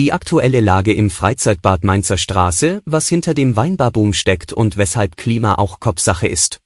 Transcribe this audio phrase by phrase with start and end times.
[0.00, 5.56] Die aktuelle Lage im Freizeitbad Mainzer Straße, was hinter dem Weinbarboom steckt und weshalb Klima
[5.56, 6.62] auch Kopfsache ist.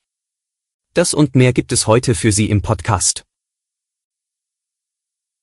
[0.93, 3.25] Das und mehr gibt es heute für Sie im Podcast.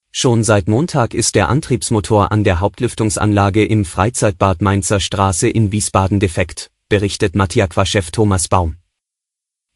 [0.09, 6.21] Schon seit Montag ist der Antriebsmotor an der Hauptlüftungsanlage im Freizeitbad Mainzer Straße in Wiesbaden
[6.21, 8.77] defekt, berichtet Mattiaqua-Chef Thomas Baum.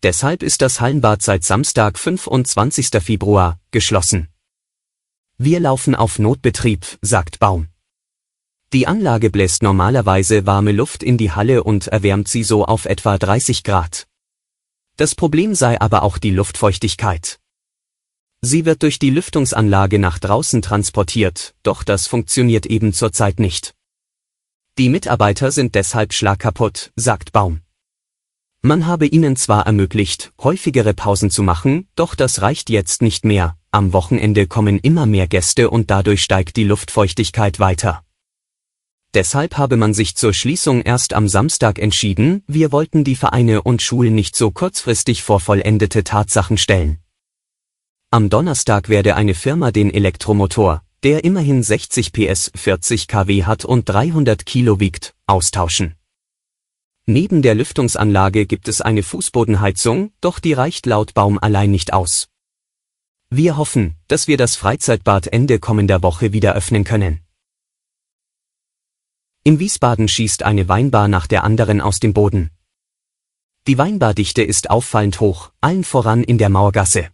[0.04, 2.92] Deshalb ist das Hallenbad seit Samstag 25.
[3.02, 4.30] Februar geschlossen.
[5.38, 7.68] Wir laufen auf Notbetrieb, sagt Baum.
[8.74, 13.18] Die Anlage bläst normalerweise warme Luft in die Halle und erwärmt sie so auf etwa
[13.18, 14.08] 30 Grad.
[14.98, 17.40] Das Problem sei aber auch die Luftfeuchtigkeit.
[18.42, 23.74] Sie wird durch die Lüftungsanlage nach draußen transportiert, doch das funktioniert eben zurzeit nicht.
[24.78, 27.62] Die Mitarbeiter sind deshalb schlagkaputt, sagt Baum.
[28.62, 33.58] Man habe ihnen zwar ermöglicht, häufigere Pausen zu machen, doch das reicht jetzt nicht mehr,
[33.72, 38.05] am Wochenende kommen immer mehr Gäste und dadurch steigt die Luftfeuchtigkeit weiter.
[39.16, 43.82] Deshalb habe man sich zur Schließung erst am Samstag entschieden, wir wollten die Vereine und
[43.82, 47.00] Schulen nicht so kurzfristig vor vollendete Tatsachen stellen.
[48.12, 53.88] Am Donnerstag werde eine Firma den Elektromotor, der immerhin 60 PS 40 kW hat und
[53.88, 55.96] 300 Kilo wiegt, austauschen.
[57.06, 62.28] Neben der Lüftungsanlage gibt es eine Fußbodenheizung, doch die reicht laut Baum allein nicht aus.
[63.30, 67.25] Wir hoffen, dass wir das Freizeitbad Ende kommender Woche wieder öffnen können.
[69.48, 72.50] In Wiesbaden schießt eine Weinbar nach der anderen aus dem Boden.
[73.68, 77.10] Die Weinbardichte ist auffallend hoch, allen voran in der Mauergasse.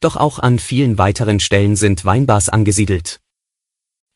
[0.00, 3.22] Doch auch an vielen weiteren Stellen sind Weinbars angesiedelt.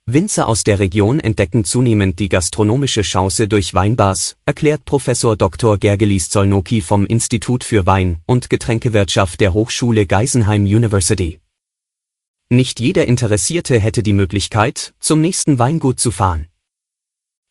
[0.04, 5.78] Winzer aus der Region entdecken zunehmend die gastronomische Chance durch Weinbars, erklärt Professor Dr.
[5.78, 11.40] Gergelis Zolnoki vom Institut für Wein- und Getränkewirtschaft der Hochschule Geisenheim University.
[12.50, 16.47] Nicht jeder Interessierte hätte die Möglichkeit, zum nächsten Weingut zu fahren.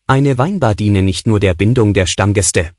[0.09, 2.71] Eine Weinbar diene nicht nur der Bindung der Stammgäste.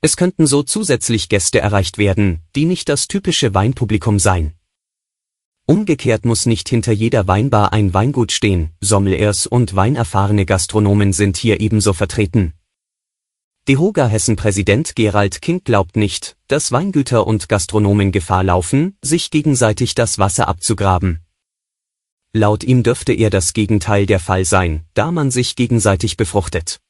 [0.00, 4.54] Es könnten so zusätzlich Gäste erreicht werden, die nicht das typische Weinpublikum seien.
[5.66, 11.60] Umgekehrt muss nicht hinter jeder Weinbar ein Weingut stehen, Sommeliers und weinerfahrene Gastronomen sind hier
[11.60, 12.54] ebenso vertreten.
[13.68, 20.18] DEHOGA Hessen-Präsident Gerald Kind glaubt nicht, dass Weingüter und Gastronomen Gefahr laufen, sich gegenseitig das
[20.18, 21.23] Wasser abzugraben.
[22.36, 26.80] Laut ihm dürfte eher das Gegenteil der Fall sein, da man sich gegenseitig befruchtet.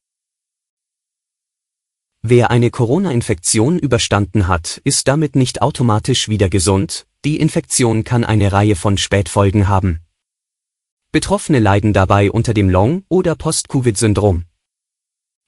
[2.22, 8.52] Wer eine Corona-Infektion überstanden hat, ist damit nicht automatisch wieder gesund, die Infektion kann eine
[8.52, 10.00] Reihe von Spätfolgen haben.
[11.12, 14.46] Betroffene leiden dabei unter dem Long- oder Post-Covid-Syndrom.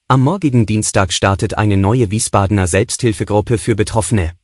[0.08, 4.34] Am morgigen Dienstag startet eine neue Wiesbadener Selbsthilfegruppe für Betroffene.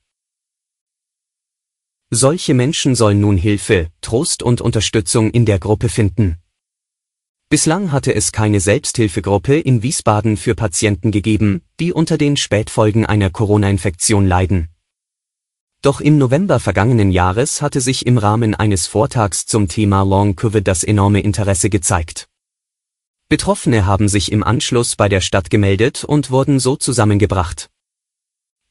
[2.14, 6.36] Solche Menschen sollen nun Hilfe, Trost und Unterstützung in der Gruppe finden.
[7.48, 13.30] Bislang hatte es keine Selbsthilfegruppe in Wiesbaden für Patienten gegeben, die unter den Spätfolgen einer
[13.30, 14.68] Corona-Infektion leiden.
[15.80, 20.68] Doch im November vergangenen Jahres hatte sich im Rahmen eines Vortrags zum Thema Long Covid
[20.68, 22.28] das enorme Interesse gezeigt.
[23.30, 27.71] Betroffene haben sich im Anschluss bei der Stadt gemeldet und wurden so zusammengebracht.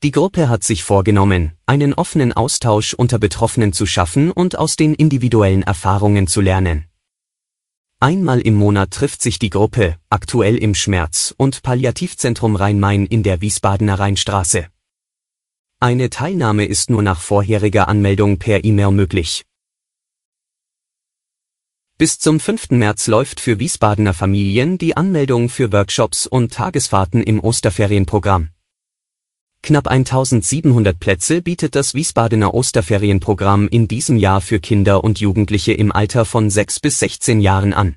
[0.03, 4.95] Die Gruppe hat sich vorgenommen, einen offenen Austausch unter Betroffenen zu schaffen und aus den
[4.95, 6.85] individuellen Erfahrungen zu lernen.
[7.99, 13.41] Einmal im Monat trifft sich die Gruppe, aktuell im Schmerz- und Palliativzentrum Rhein-Main in der
[13.41, 14.69] Wiesbadener Rheinstraße.
[15.79, 19.45] Eine Teilnahme ist nur nach vorheriger Anmeldung per E-Mail möglich.
[21.99, 22.71] Bis zum 5.
[22.71, 28.49] März läuft für Wiesbadener Familien die Anmeldung für Workshops und Tagesfahrten im Osterferienprogramm.
[29.63, 35.91] Knapp 1700 Plätze bietet das Wiesbadener Osterferienprogramm in diesem Jahr für Kinder und Jugendliche im
[35.91, 37.95] Alter von 6 bis 16 Jahren an.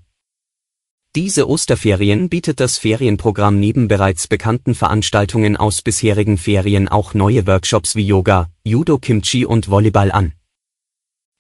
[1.17, 7.97] Diese Osterferien bietet das Ferienprogramm neben bereits bekannten Veranstaltungen aus bisherigen Ferien auch neue Workshops
[7.97, 10.35] wie Yoga, Judo Kimchi und Volleyball an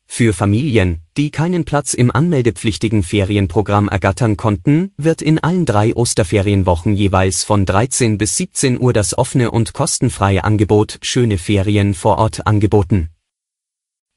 [0.06, 6.94] für Familien, die keinen Platz im anmeldepflichtigen Ferienprogramm ergattern konnten, wird in allen drei Osterferienwochen
[6.94, 12.46] jeweils von 13 bis 17 Uhr das offene und kostenfreie Angebot Schöne Ferien vor Ort
[12.46, 13.10] angeboten.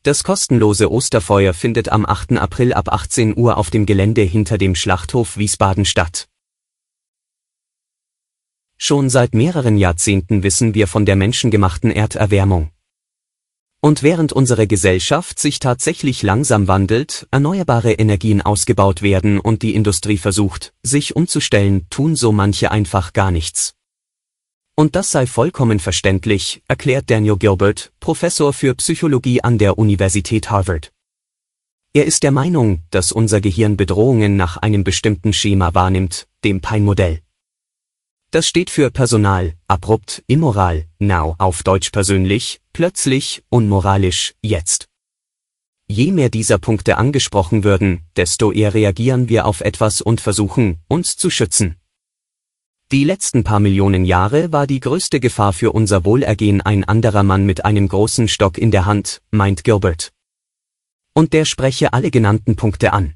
[0.04, 2.34] Das kostenlose Osterfeuer findet am 8.
[2.34, 6.28] April ab 18 Uhr auf dem Gelände hinter dem Schlachthof Wiesbaden statt.
[8.78, 12.70] Schon seit mehreren Jahrzehnten wissen wir von der menschengemachten Erderwärmung.
[13.80, 20.18] Und während unsere Gesellschaft sich tatsächlich langsam wandelt, erneuerbare Energien ausgebaut werden und die Industrie
[20.18, 23.76] versucht, sich umzustellen, tun so manche einfach gar nichts.
[24.76, 30.92] Und das sei vollkommen verständlich, erklärt Daniel Gilbert, Professor für Psychologie an der Universität Harvard.
[31.94, 37.22] Er ist der Meinung, dass unser Gehirn Bedrohungen nach einem bestimmten Schema wahrnimmt, dem Pine-Modell.
[38.30, 44.88] Das steht für Personal, abrupt, immoral, now auf Deutsch persönlich, plötzlich, unmoralisch, jetzt.
[45.88, 51.18] Je mehr dieser Punkte angesprochen würden, desto eher reagieren wir auf etwas und versuchen, uns
[51.18, 51.78] zu schützen.
[52.92, 57.48] Die letzten paar Millionen Jahre war die größte Gefahr für unser Wohlergehen ein anderer Mann
[57.48, 60.14] mit einem großen Stock in der Hand, meint Gilbert.
[61.16, 63.16] Und der spreche alle genannten Punkte an.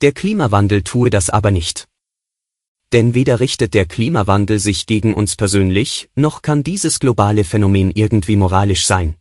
[0.00, 1.86] Der Klimawandel tue das aber nicht.
[2.92, 8.36] Denn weder richtet der Klimawandel sich gegen uns persönlich, noch kann dieses globale Phänomen irgendwie
[8.36, 9.16] moralisch sein.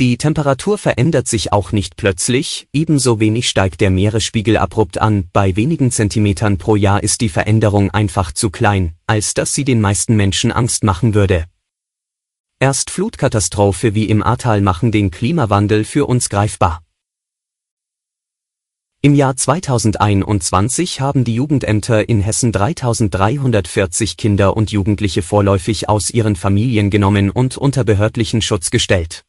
[0.00, 5.56] Die Temperatur verändert sich auch nicht plötzlich, ebenso wenig steigt der Meeresspiegel abrupt an, bei
[5.56, 10.14] wenigen Zentimetern pro Jahr ist die Veränderung einfach zu klein, als dass sie den meisten
[10.14, 11.46] Menschen Angst machen würde.
[12.60, 16.82] Erst Flutkatastrophe wie im Ahrtal machen den Klimawandel für uns greifbar.
[19.00, 26.34] Im Jahr 2021 haben die Jugendämter in Hessen 3340 Kinder und Jugendliche vorläufig aus ihren
[26.34, 29.22] Familien genommen und unter behördlichen Schutz gestellt.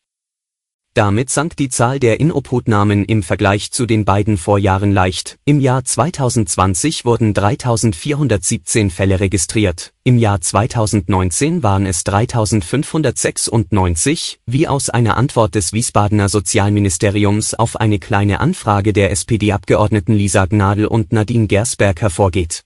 [0.99, 5.37] Damit sank die Zahl der Inobhutnahmen im Vergleich zu den beiden Vorjahren leicht.
[5.45, 14.89] Im Jahr 2020 wurden 3417 Fälle registriert, im Jahr 2019 waren es 3596, wie aus
[14.89, 21.47] einer Antwort des Wiesbadener Sozialministeriums auf eine kleine Anfrage der SPD-Abgeordneten Lisa Gnadl und Nadine
[21.47, 22.65] Gersberg hervorgeht